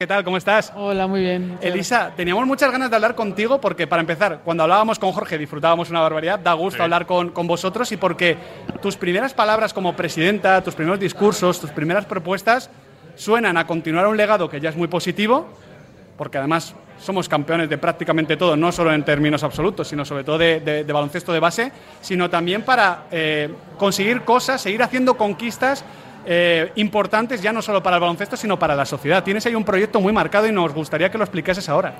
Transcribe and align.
¿Qué 0.00 0.06
tal? 0.06 0.22
¿Cómo 0.22 0.36
estás? 0.36 0.72
Hola, 0.76 1.08
muy 1.08 1.22
bien. 1.22 1.58
Elisa, 1.60 2.12
teníamos 2.16 2.46
muchas 2.46 2.70
ganas 2.70 2.88
de 2.88 2.94
hablar 2.94 3.16
contigo 3.16 3.60
porque, 3.60 3.88
para 3.88 3.98
empezar, 4.00 4.42
cuando 4.44 4.62
hablábamos 4.62 4.96
con 5.00 5.10
Jorge 5.10 5.36
disfrutábamos 5.36 5.90
una 5.90 5.98
barbaridad, 6.00 6.38
da 6.38 6.52
gusto 6.52 6.84
hablar 6.84 7.04
con, 7.04 7.30
con 7.30 7.48
vosotros 7.48 7.90
y 7.90 7.96
porque 7.96 8.36
tus 8.80 8.96
primeras 8.96 9.34
palabras 9.34 9.74
como 9.74 9.96
presidenta, 9.96 10.62
tus 10.62 10.76
primeros 10.76 11.00
discursos, 11.00 11.60
tus 11.60 11.70
primeras 11.72 12.04
propuestas 12.04 12.70
suenan 13.16 13.56
a 13.56 13.66
continuar 13.66 14.06
un 14.06 14.16
legado 14.16 14.48
que 14.48 14.60
ya 14.60 14.68
es 14.70 14.76
muy 14.76 14.86
positivo, 14.86 15.48
porque 16.16 16.38
además 16.38 16.76
somos 17.00 17.28
campeones 17.28 17.68
de 17.68 17.76
prácticamente 17.76 18.36
todo, 18.36 18.56
no 18.56 18.70
solo 18.70 18.92
en 18.92 19.04
términos 19.04 19.42
absolutos, 19.42 19.88
sino 19.88 20.04
sobre 20.04 20.22
todo 20.22 20.38
de, 20.38 20.60
de- 20.60 20.84
de 20.84 20.92
baloncesto 20.92 21.32
de 21.32 21.40
base, 21.40 21.72
sino 22.02 22.30
también 22.30 22.62
para 22.62 23.06
eh, 23.10 23.52
conseguir 23.76 24.22
cosas, 24.22 24.60
seguir 24.60 24.80
haciendo 24.80 25.16
conquistas 25.16 25.84
eh, 26.26 26.72
importantes 26.76 27.40
ya 27.40 27.52
no 27.52 27.62
solo 27.62 27.82
para 27.82 27.96
el 27.96 28.00
baloncesto, 28.00 28.36
sino 28.36 28.58
para 28.58 28.74
la 28.76 28.84
sociedad. 28.84 29.22
Tienes 29.22 29.44
ahí 29.46 29.54
un 29.54 29.64
proyecto 29.64 30.00
muy 30.00 30.12
marcado 30.12 30.46
y 30.46 30.52
nos 30.52 30.72
gustaría 30.72 31.10
que 31.10 31.18
lo 31.18 31.24
explicases 31.24 31.68
ahora. 31.68 31.94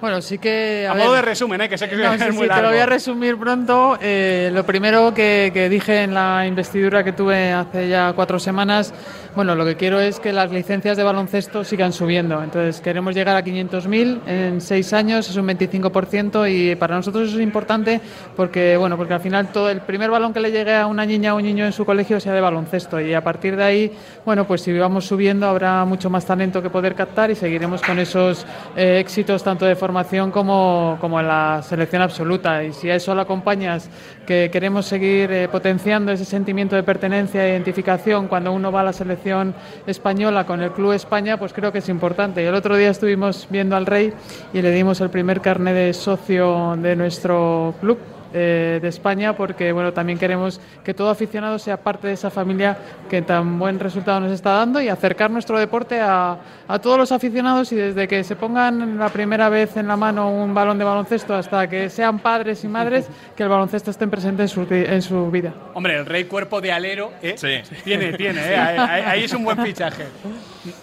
Bueno, 0.00 0.20
sí 0.20 0.38
que... 0.38 0.86
A, 0.88 0.94
ver, 0.94 1.04
modo 1.04 1.14
de 1.14 1.22
resumen, 1.22 1.60
¿eh? 1.62 1.68
que 1.68 1.78
sé 1.78 1.88
que 1.88 1.96
no, 1.96 2.12
es 2.12 2.22
sí, 2.22 2.30
muy 2.32 2.48
sí, 2.48 2.54
te 2.54 2.62
lo 2.62 2.68
voy 2.68 2.78
a 2.78 2.86
resumir 2.86 3.36
pronto. 3.36 3.98
Eh, 4.00 4.50
lo 4.52 4.64
primero 4.64 5.14
que, 5.14 5.50
que 5.52 5.68
dije 5.68 6.02
en 6.02 6.14
la 6.14 6.46
investidura 6.46 7.02
que 7.02 7.12
tuve 7.12 7.52
hace 7.52 7.88
ya 7.88 8.12
cuatro 8.14 8.38
semanas, 8.38 8.92
bueno, 9.36 9.54
lo 9.54 9.66
que 9.66 9.76
quiero 9.76 10.00
es 10.00 10.18
que 10.18 10.32
las 10.32 10.50
licencias 10.50 10.96
de 10.96 11.02
baloncesto 11.02 11.62
sigan 11.62 11.92
subiendo. 11.92 12.42
Entonces, 12.42 12.80
queremos 12.80 13.14
llegar 13.14 13.36
a 13.36 13.44
500.000 13.44 14.20
en 14.26 14.60
seis 14.62 14.94
años, 14.94 15.28
es 15.28 15.36
un 15.36 15.46
25%, 15.46 16.50
y 16.50 16.74
para 16.74 16.96
nosotros 16.96 17.28
eso 17.28 17.36
es 17.36 17.42
importante 17.42 18.00
porque, 18.34 18.78
bueno, 18.78 18.96
porque 18.96 19.12
al 19.12 19.20
final 19.20 19.48
todo 19.52 19.68
el 19.68 19.82
primer 19.82 20.10
balón 20.10 20.32
que 20.32 20.40
le 20.40 20.50
llegue 20.50 20.74
a 20.74 20.86
una 20.86 21.04
niña 21.04 21.34
o 21.34 21.36
un 21.36 21.42
niño 21.42 21.66
en 21.66 21.74
su 21.74 21.84
colegio 21.84 22.18
sea 22.18 22.32
de 22.32 22.40
baloncesto. 22.40 22.98
Y 22.98 23.12
a 23.12 23.22
partir 23.22 23.56
de 23.56 23.64
ahí, 23.64 23.92
bueno, 24.24 24.46
pues 24.46 24.62
si 24.62 24.72
vamos 24.72 25.04
subiendo 25.04 25.46
habrá 25.46 25.84
mucho 25.84 26.08
más 26.08 26.24
talento 26.24 26.62
que 26.62 26.70
poder 26.70 26.94
captar 26.94 27.30
y 27.30 27.34
seguiremos 27.34 27.82
con 27.82 27.98
esos 27.98 28.46
eh, 28.74 28.98
éxitos 29.00 29.44
tanto 29.44 29.66
de 29.66 29.76
formación 29.86 30.32
como, 30.32 30.98
como 31.00 31.20
en 31.20 31.28
la 31.28 31.62
selección 31.62 32.02
absoluta. 32.02 32.64
Y 32.64 32.72
si 32.72 32.90
a 32.90 32.96
eso 32.96 33.14
le 33.14 33.20
acompañas 33.20 33.88
que 34.26 34.50
queremos 34.50 34.84
seguir 34.84 35.30
eh, 35.30 35.48
potenciando 35.48 36.10
ese 36.10 36.24
sentimiento 36.24 36.74
de 36.74 36.82
pertenencia 36.82 37.46
e 37.46 37.50
identificación 37.50 38.26
cuando 38.26 38.50
uno 38.50 38.72
va 38.72 38.80
a 38.80 38.84
la 38.90 38.92
selección 38.92 39.54
española 39.86 40.44
con 40.44 40.60
el 40.60 40.72
Club 40.72 40.90
España, 40.90 41.38
pues 41.38 41.52
creo 41.52 41.70
que 41.70 41.78
es 41.78 41.88
importante. 41.88 42.44
El 42.44 42.56
otro 42.56 42.76
día 42.76 42.90
estuvimos 42.90 43.46
viendo 43.48 43.76
al 43.76 43.86
Rey 43.86 44.12
y 44.52 44.60
le 44.60 44.72
dimos 44.72 45.00
el 45.00 45.10
primer 45.10 45.40
carnet 45.40 45.76
de 45.76 45.94
socio 45.94 46.74
de 46.76 46.96
nuestro 46.96 47.72
club 47.80 48.15
eh, 48.38 48.78
de 48.82 48.88
España 48.88 49.34
porque 49.34 49.72
bueno 49.72 49.92
también 49.94 50.18
queremos 50.18 50.60
que 50.84 50.92
todo 50.92 51.08
aficionado 51.08 51.58
sea 51.58 51.78
parte 51.78 52.08
de 52.08 52.12
esa 52.12 52.28
familia 52.30 52.76
que 53.08 53.22
tan 53.22 53.58
buen 53.58 53.80
resultado 53.80 54.20
nos 54.20 54.32
está 54.32 54.50
dando 54.50 54.80
y 54.80 54.88
acercar 54.88 55.30
nuestro 55.30 55.58
deporte 55.58 55.98
a, 56.00 56.36
a 56.68 56.78
todos 56.78 56.98
los 56.98 57.12
aficionados 57.12 57.72
y 57.72 57.76
desde 57.76 58.06
que 58.06 58.22
se 58.24 58.36
pongan 58.36 58.98
la 58.98 59.08
primera 59.08 59.48
vez 59.48 59.76
en 59.78 59.88
la 59.88 59.96
mano 59.96 60.30
un 60.30 60.52
balón 60.52 60.76
de 60.78 60.84
baloncesto 60.84 61.34
hasta 61.34 61.66
que 61.68 61.88
sean 61.88 62.18
padres 62.18 62.62
y 62.64 62.68
madres 62.68 63.08
que 63.34 63.42
el 63.42 63.48
baloncesto 63.48 63.90
esté 63.90 64.06
presente 64.06 64.42
en 64.42 64.48
su, 64.48 64.66
en 64.70 65.00
su 65.02 65.30
vida. 65.30 65.54
Hombre, 65.74 65.96
el 65.96 66.04
rey 66.04 66.24
cuerpo 66.24 66.60
de 66.60 66.72
alero, 66.72 67.12
¿eh? 67.22 67.34
Sí. 67.38 67.60
Tiene, 67.84 68.12
tiene, 68.12 68.40
¿eh? 68.40 68.56
ahí, 68.56 68.76
ahí- 68.78 69.02
ahí 69.06 69.24
es 69.24 69.32
un 69.32 69.44
buen 69.44 69.58
fichaje. 69.64 70.04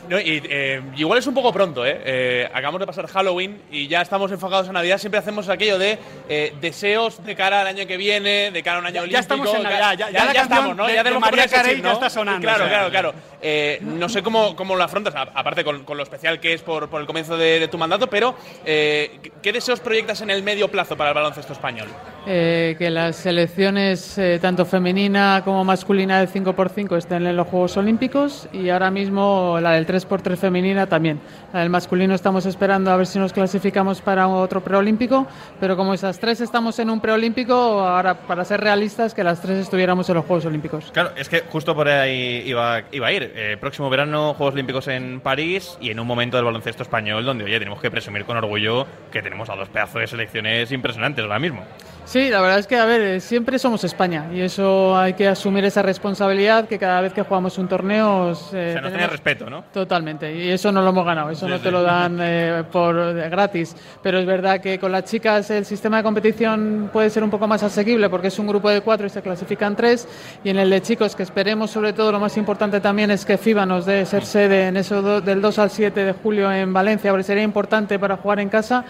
No, 0.09 0.19
y, 0.19 0.41
eh, 0.49 0.81
igual 0.95 1.19
es 1.19 1.27
un 1.27 1.33
poco 1.33 1.51
pronto, 1.51 1.85
¿eh? 1.85 1.99
Eh, 2.05 2.49
Acabamos 2.53 2.79
de 2.79 2.85
pasar 2.87 3.07
Halloween 3.07 3.61
y 3.71 3.87
ya 3.87 4.01
estamos 4.01 4.31
enfocados 4.31 4.69
a 4.69 4.71
Navidad. 4.71 4.97
Siempre 4.97 5.19
hacemos 5.19 5.49
aquello 5.49 5.77
de 5.77 5.97
eh, 6.29 6.53
deseos 6.61 7.23
de 7.25 7.35
cara 7.43 7.59
al 7.61 7.67
año 7.67 7.85
que 7.85 7.97
viene, 7.97 8.51
de 8.51 8.63
cara 8.63 8.77
a 8.77 8.79
un 8.79 8.85
año 8.85 8.95
Ya- 8.95 9.01
olímpico. 9.01 9.15
ya 9.17 9.19
estamos 9.19 9.53
en 9.53 9.63
Navidad, 9.63 9.97
ya- 9.97 10.09
ya 10.09 10.11
la 10.11 10.33
canción 10.33 10.43
estamos, 10.43 10.77
¿no? 10.77 10.87
de- 10.87 10.93
ya 10.95 11.03
de 11.03 11.09
ese 11.09 11.55
Carey 11.55 11.75
chip, 11.75 11.83
ya 11.83 11.89
¿no? 11.89 11.93
está 11.95 12.09
sonando, 12.09 12.41
Claro, 12.41 12.63
o 12.63 12.67
sea. 12.67 12.69
claro, 12.69 12.89
claro. 12.89 13.13
Eh, 13.41 13.79
no 13.81 14.07
sé 14.07 14.23
cómo, 14.23 14.55
cómo 14.55 14.75
lo 14.77 14.83
afrontas, 14.83 15.13
a- 15.15 15.23
aparte 15.33 15.65
con, 15.65 15.83
con 15.83 15.97
lo 15.97 16.03
especial 16.03 16.39
que 16.39 16.53
es 16.53 16.61
por, 16.61 16.89
por 16.89 17.01
el 17.01 17.07
comienzo 17.07 17.35
de, 17.37 17.59
de 17.59 17.67
tu 17.67 17.77
mandato, 17.77 18.07
pero 18.07 18.35
eh, 18.65 19.19
¿qué- 19.21 19.31
¿qué 19.41 19.51
deseos 19.51 19.81
proyectas 19.81 20.21
en 20.21 20.29
el 20.29 20.41
medio 20.43 20.69
plazo 20.69 20.95
para 20.95 21.09
el 21.09 21.15
baloncesto 21.15 21.51
español? 21.51 21.87
Eh, 22.25 22.75
que 22.79 22.89
las 22.89 23.17
selecciones, 23.17 24.17
eh, 24.17 24.39
tanto 24.41 24.65
femenina 24.65 25.41
como 25.43 25.65
masculina 25.65 26.19
del 26.19 26.29
5x5, 26.29 26.95
estén 26.97 27.27
en 27.27 27.35
los 27.35 27.47
Juegos 27.47 27.75
Olímpicos 27.75 28.47
y 28.53 28.69
ahora 28.69 28.89
mismo 28.89 29.57
la 29.61 29.71
del 29.71 29.85
3x3 29.85 30.37
femenina 30.39 30.87
también. 30.87 31.19
La 31.51 31.59
del 31.59 31.69
masculino 31.69 32.15
estamos 32.15 32.45
esperando 32.45 32.91
a 32.91 32.95
ver 32.97 33.07
si 33.07 33.19
nos 33.19 33.33
clasificamos 33.33 33.99
para 33.99 34.27
otro 34.29 34.63
preolímpico, 34.63 35.27
pero 35.59 35.75
como 35.75 35.93
esas 35.93 36.17
tres 36.19 36.39
estamos 36.39 36.79
en 36.79 36.89
un 36.89 37.01
preolímpico, 37.01 37.22
ahora 37.53 38.15
para 38.15 38.43
ser 38.45 38.61
realistas, 38.61 39.13
que 39.13 39.23
las 39.23 39.41
tres 39.41 39.57
estuviéramos 39.57 40.09
en 40.09 40.15
los 40.15 40.25
Juegos 40.25 40.45
Olímpicos. 40.45 40.91
Claro, 40.91 41.11
es 41.15 41.29
que 41.29 41.41
justo 41.41 41.75
por 41.75 41.87
ahí 41.87 42.43
iba, 42.45 42.83
iba 42.91 43.07
a 43.07 43.11
ir. 43.11 43.31
Eh, 43.35 43.57
próximo 43.59 43.89
verano, 43.89 44.33
Juegos 44.33 44.53
Olímpicos 44.53 44.87
en 44.87 45.21
París 45.21 45.77
y 45.79 45.89
en 45.89 45.99
un 45.99 46.07
momento 46.07 46.37
del 46.37 46.45
baloncesto 46.45 46.83
español 46.83 47.23
donde, 47.25 47.45
oye, 47.45 47.59
tenemos 47.59 47.81
que 47.81 47.89
presumir 47.89 48.25
con 48.25 48.37
orgullo 48.37 48.85
que 49.11 49.21
tenemos 49.21 49.49
a 49.49 49.55
dos 49.55 49.69
pedazos 49.69 50.01
de 50.01 50.07
selecciones 50.07 50.71
impresionantes 50.71 51.23
ahora 51.23 51.39
mismo. 51.39 51.63
Sí, 52.05 52.29
la 52.29 52.41
verdad 52.41 52.59
es 52.59 52.67
que, 52.67 52.75
a 52.75 52.85
ver, 52.85 53.01
eh, 53.01 53.19
siempre 53.21 53.57
somos 53.57 53.83
España 53.85 54.25
y 54.33 54.41
eso 54.41 54.95
hay 54.95 55.13
que 55.13 55.27
asumir 55.27 55.63
esa 55.65 55.81
responsabilidad 55.81 56.67
que 56.67 56.77
cada 56.77 56.99
vez 57.01 57.13
que 57.13 57.23
jugamos 57.23 57.57
un 57.57 57.67
torneo... 57.69 58.27
eh, 58.29 58.31
o 58.31 58.35
sea, 58.35 58.81
nos 58.81 58.91
tenía 58.91 59.07
respeto, 59.07 59.49
¿no? 59.49 59.63
Totalmente, 59.73 60.35
y 60.35 60.49
eso 60.49 60.71
no 60.71 60.81
lo 60.81 60.89
hemos 60.89 61.05
ganado, 61.05 61.29
eso 61.31 61.47
no 61.47 61.59
te 61.59 61.71
lo 61.71 61.81
dan 61.81 62.17
eh, 62.21 62.63
por 62.71 63.13
de 63.13 63.29
gratis. 63.29 63.75
Pero 64.03 64.19
es 64.19 64.25
verdad 64.25 64.59
que 64.59 64.77
con 64.79 64.91
las 64.91 65.05
chicas 65.05 65.49
el 65.49 65.65
sistema 65.65 65.97
de 65.97 66.03
competición 66.03 66.89
puede 66.91 67.09
ser 67.09 67.23
un 67.23 67.29
poco 67.31 67.47
más 67.47 67.63
asequible 67.63 68.09
porque 68.09 68.27
es 68.27 68.37
un 68.37 68.47
grupo 68.47 68.69
de 68.69 68.81
cuatro 68.81 69.07
y 69.07 69.09
se 69.09 69.21
clasifican 69.21 69.75
tres. 69.75 70.07
Y 70.43 70.49
en 70.49 70.59
el 70.59 70.69
de 70.69 70.81
chicos, 70.81 71.15
que 71.15 71.23
esperemos 71.23 71.71
sobre 71.71 71.93
todo, 71.93 72.11
lo 72.11 72.19
más 72.19 72.35
importante 72.37 72.81
también 72.81 73.09
es 73.11 73.23
que 73.25 73.37
FIBA 73.37 73.65
nos 73.65 73.85
dé 73.85 74.05
ser 74.05 74.25
sede 74.25 74.67
en 74.67 74.77
eso 74.77 75.01
do- 75.01 75.21
del 75.21 75.41
2 75.41 75.57
al 75.57 75.69
7 75.71 76.03
de 76.03 76.11
julio 76.13 76.51
en 76.51 76.73
Valencia, 76.73 77.09
porque 77.11 77.23
sería 77.23 77.43
importante 77.43 77.97
para 77.97 78.17
jugar 78.17 78.39
en 78.41 78.49
casa. 78.49 78.83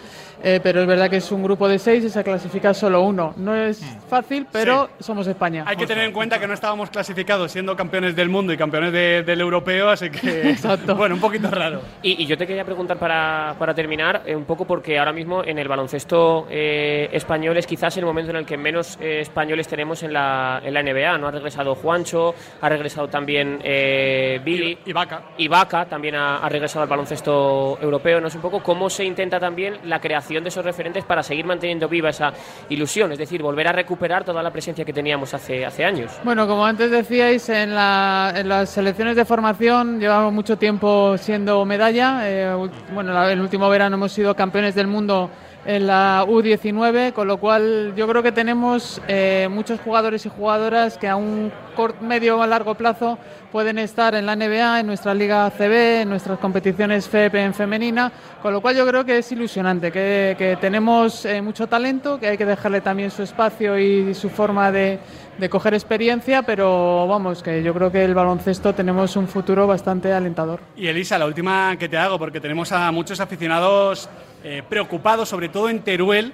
eh, 0.45 0.59
pero 0.61 0.81
es 0.81 0.87
verdad 0.87 1.09
que 1.09 1.17
es 1.17 1.31
un 1.31 1.41
grupo 1.41 1.69
de 1.69 1.79
seis 1.79 2.03
y 2.03 2.09
se 2.09 2.21
clasifica 2.21 2.73
solo 2.73 3.02
uno. 3.03 3.33
No 3.37 3.55
es 3.55 3.81
fácil, 4.09 4.47
pero 4.51 4.89
somos 4.99 5.27
España. 5.27 5.63
Hay 5.67 5.75
que 5.77 5.85
tener 5.87 6.03
en 6.05 6.11
cuenta 6.11 6.39
que 6.39 6.47
no 6.47 6.53
estábamos 6.53 6.89
clasificados 6.89 7.51
siendo 7.51 7.75
campeones 7.75 8.15
del 8.15 8.29
mundo 8.29 8.53
y 8.53 8.57
campeones 8.57 8.91
de- 8.91 9.23
del 9.23 9.41
europeo, 9.41 9.89
así 9.89 10.09
que, 10.09 10.49
Exacto. 10.51 10.95
bueno, 10.95 11.15
un 11.15 11.21
poquito 11.21 11.49
raro. 11.49 11.81
Y, 12.01 12.21
y 12.23 12.25
yo 12.25 12.37
te 12.37 12.45
quería 12.47 12.65
preguntar 12.65 12.97
para, 12.97 13.55
para 13.59 13.73
terminar, 13.73 14.23
eh, 14.25 14.35
un 14.35 14.45
poco 14.45 14.65
porque 14.65 14.97
ahora 14.99 15.13
mismo 15.13 15.43
en 15.43 15.57
el 15.59 15.67
baloncesto 15.67 16.47
eh, 16.49 17.09
español 17.11 17.57
es 17.57 17.67
quizás 17.67 17.95
el 17.97 18.05
momento 18.05 18.31
en 18.31 18.37
el 18.37 18.45
que 18.45 18.57
menos 18.57 18.97
eh, 19.01 19.19
españoles 19.21 19.67
tenemos 19.67 20.03
en 20.03 20.13
la, 20.13 20.61
en 20.63 20.73
la 20.73 20.81
NBA. 20.83 21.17
¿no? 21.17 21.27
Ha 21.27 21.31
regresado 21.31 21.75
Juancho, 21.75 22.33
ha 22.61 22.69
regresado 22.69 23.07
también 23.07 23.59
eh, 23.63 24.39
Billy. 24.43 24.77
Y 24.85 24.93
Vaca. 24.93 25.21
Ibaka 25.37 25.85
también 25.85 26.15
ha, 26.15 26.37
ha 26.37 26.49
regresado 26.49 26.83
al 26.83 26.89
baloncesto 26.89 27.77
europeo. 27.81 28.19
No 28.21 28.29
sé 28.29 28.37
un 28.37 28.41
poco 28.41 28.61
cómo 28.61 28.89
se 28.89 29.03
intenta 29.05 29.39
también 29.39 29.77
la 29.85 29.99
creación 29.99 30.43
de 30.43 30.49
esos 30.49 30.63
referentes 30.65 31.03
para 31.05 31.23
seguir 31.23 31.45
manteniendo 31.45 31.87
viva 31.87 32.09
esa 32.09 32.33
ilusión, 32.69 32.92
es 33.11 33.17
decir, 33.17 33.41
volver 33.41 33.67
a 33.67 33.71
recuperar 33.71 34.23
toda 34.23 34.43
la 34.43 34.51
presencia 34.51 34.85
que 34.85 34.93
teníamos 34.93 35.33
hace, 35.33 35.65
hace 35.65 35.83
años. 35.83 36.11
Bueno, 36.23 36.47
como 36.47 36.65
antes 36.65 36.91
decíais, 36.91 37.49
en, 37.49 37.73
la- 37.73 38.33
en 38.35 38.47
las 38.47 38.69
selecciones 38.69 39.15
de 39.15 39.25
formación 39.25 39.99
llevamos 39.99 40.31
mucho 40.31 40.57
tiempo 40.57 41.17
siendo 41.17 41.65
medalla. 41.65 42.21
Eh, 42.29 42.69
bueno, 42.93 43.27
el 43.27 43.39
último 43.41 43.69
verano 43.69 43.95
hemos 43.95 44.11
sido 44.11 44.35
campeones 44.35 44.75
del 44.75 44.87
mundo 44.87 45.29
en 45.65 45.87
la 45.87 46.25
U19, 46.27 47.13
con 47.13 47.27
lo 47.27 47.37
cual 47.37 47.93
yo 47.95 48.07
creo 48.07 48.21
que 48.21 48.31
tenemos 48.31 49.01
eh, 49.07 49.47
muchos 49.49 49.79
jugadores 49.79 50.25
y 50.25 50.29
jugadoras 50.29 50.97
que 50.97 51.07
a 51.07 51.15
un 51.15 51.51
cort- 51.77 51.99
medio 52.01 52.37
o 52.39 52.45
largo 52.45 52.75
plazo 52.75 53.17
pueden 53.51 53.77
estar 53.77 54.13
en 54.15 54.25
la 54.25 54.35
NBA, 54.35 54.81
en 54.81 54.87
nuestra 54.87 55.13
liga 55.13 55.49
CB, 55.51 56.01
en 56.01 56.09
nuestras 56.09 56.39
competiciones 56.39 57.07
FEP 57.07 57.35
en 57.35 57.53
femenina, 57.53 58.11
con 58.41 58.51
lo 58.51 58.61
cual 58.61 58.75
yo 58.75 58.85
creo 58.85 59.05
que 59.05 59.19
es 59.19 59.31
ilusionante, 59.31 59.91
que, 59.91 60.35
que 60.37 60.57
tenemos 60.57 61.23
eh, 61.25 61.41
mucho 61.41 61.67
talento, 61.67 62.19
que 62.19 62.27
hay 62.27 62.37
que 62.37 62.45
dejarle 62.45 62.81
también 62.81 63.09
su 63.11 63.23
espacio 63.23 63.77
y 63.79 64.13
su 64.15 64.29
forma 64.29 64.71
de, 64.71 64.99
de 65.37 65.49
coger 65.49 65.73
experiencia, 65.75 66.41
pero 66.41 67.07
vamos, 67.07 67.41
que 67.41 67.63
yo 67.63 67.73
creo 67.73 67.91
que 67.91 68.03
el 68.03 68.13
baloncesto 68.15 68.73
tenemos 68.73 69.15
un 69.15 69.27
futuro 69.27 69.65
bastante 69.67 70.11
alentador. 70.11 70.59
Y 70.75 70.87
Elisa, 70.87 71.17
la 71.17 71.25
última 71.27 71.75
que 71.77 71.87
te 71.87 71.97
hago, 71.97 72.17
porque 72.19 72.41
tenemos 72.41 72.71
a 72.71 72.91
muchos 72.91 73.19
aficionados 73.19 74.09
eh, 74.43 74.61
preocupados, 74.67 75.29
sobre 75.29 75.49
todo 75.49 75.69
en 75.69 75.79
Teruel, 75.81 76.33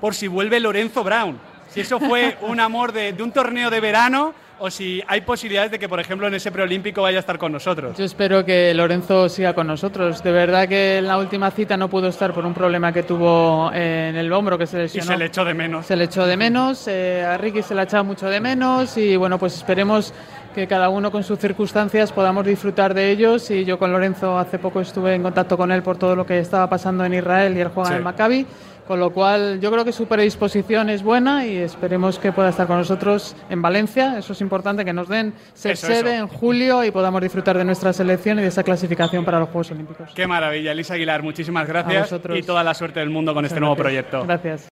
por 0.00 0.14
si 0.14 0.28
vuelve 0.28 0.60
Lorenzo 0.60 1.04
Brown. 1.04 1.38
Si 1.68 1.80
eso 1.80 2.00
fue 2.00 2.36
un 2.42 2.60
amor 2.60 2.92
de, 2.92 3.12
de 3.12 3.22
un 3.22 3.32
torneo 3.32 3.70
de 3.70 3.80
verano 3.80 4.34
o 4.62 4.70
si 4.70 5.02
hay 5.06 5.22
posibilidades 5.22 5.70
de 5.70 5.78
que, 5.78 5.88
por 5.88 6.00
ejemplo, 6.00 6.26
en 6.26 6.34
ese 6.34 6.52
preolímpico 6.52 7.00
vaya 7.00 7.16
a 7.16 7.20
estar 7.20 7.38
con 7.38 7.50
nosotros. 7.50 7.96
Yo 7.96 8.04
espero 8.04 8.44
que 8.44 8.74
Lorenzo 8.74 9.26
siga 9.30 9.54
con 9.54 9.66
nosotros. 9.66 10.22
De 10.22 10.32
verdad 10.32 10.68
que 10.68 10.98
en 10.98 11.06
la 11.06 11.16
última 11.16 11.50
cita 11.50 11.78
no 11.78 11.88
pudo 11.88 12.08
estar 12.08 12.34
por 12.34 12.44
un 12.44 12.52
problema 12.52 12.92
que 12.92 13.02
tuvo 13.02 13.72
en 13.72 14.16
el 14.16 14.30
hombro 14.30 14.58
que 14.58 14.66
se 14.66 14.76
Y 14.76 14.80
lesionó. 14.82 15.12
se 15.12 15.16
le 15.16 15.24
echó 15.26 15.46
de 15.46 15.54
menos. 15.54 15.86
Se 15.86 15.96
le 15.96 16.04
echó 16.04 16.26
de 16.26 16.36
menos, 16.36 16.86
eh, 16.88 17.24
a 17.24 17.38
Ricky 17.38 17.62
se 17.62 17.74
le 17.74 17.80
ha 17.80 17.84
echado 17.84 18.04
mucho 18.04 18.28
de 18.28 18.38
menos 18.40 18.98
y 18.98 19.16
bueno, 19.16 19.38
pues 19.38 19.54
esperemos 19.56 20.12
que 20.54 20.66
cada 20.66 20.88
uno 20.88 21.10
con 21.10 21.22
sus 21.22 21.38
circunstancias 21.38 22.12
podamos 22.12 22.44
disfrutar 22.44 22.94
de 22.94 23.10
ellos 23.10 23.50
y 23.50 23.64
yo 23.64 23.78
con 23.78 23.92
Lorenzo 23.92 24.38
hace 24.38 24.58
poco 24.58 24.80
estuve 24.80 25.14
en 25.14 25.22
contacto 25.22 25.56
con 25.56 25.70
él 25.70 25.82
por 25.82 25.96
todo 25.96 26.16
lo 26.16 26.26
que 26.26 26.38
estaba 26.38 26.68
pasando 26.68 27.04
en 27.04 27.14
Israel 27.14 27.56
y 27.56 27.60
él 27.60 27.68
juega 27.68 27.90
en 27.90 27.96
el 27.96 28.02
Maccabi, 28.02 28.46
con 28.86 28.98
lo 28.98 29.10
cual 29.10 29.60
yo 29.60 29.70
creo 29.70 29.84
que 29.84 29.92
su 29.92 30.06
predisposición 30.06 30.90
es 30.90 31.02
buena 31.02 31.46
y 31.46 31.56
esperemos 31.56 32.18
que 32.18 32.32
pueda 32.32 32.48
estar 32.48 32.66
con 32.66 32.78
nosotros 32.78 33.36
en 33.48 33.62
Valencia, 33.62 34.18
eso 34.18 34.32
es 34.32 34.40
importante, 34.40 34.84
que 34.84 34.92
nos 34.92 35.08
den 35.08 35.32
ser 35.54 35.76
sede 35.76 36.16
en 36.16 36.26
julio 36.26 36.84
y 36.84 36.90
podamos 36.90 37.22
disfrutar 37.22 37.56
de 37.56 37.64
nuestra 37.64 37.92
selección 37.92 38.40
y 38.40 38.42
de 38.42 38.48
esa 38.48 38.64
clasificación 38.64 39.24
para 39.24 39.38
los 39.38 39.48
Juegos 39.50 39.70
Olímpicos. 39.70 40.10
Qué 40.14 40.26
maravilla, 40.26 40.72
Elisa 40.72 40.94
Aguilar, 40.94 41.22
muchísimas 41.22 41.68
gracias 41.68 42.12
y 42.34 42.42
toda 42.42 42.64
la 42.64 42.74
suerte 42.74 42.98
del 43.00 43.10
mundo 43.10 43.32
con 43.32 43.44
este 43.44 43.60
nuevo 43.60 43.76
gracias. 43.76 44.04
proyecto. 44.10 44.24
Gracias. 44.26 44.68